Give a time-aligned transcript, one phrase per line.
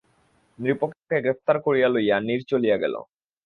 [0.59, 2.95] নৃপকে গ্রেফতার করিয়া লইয়া নীর চলিয়া গেল।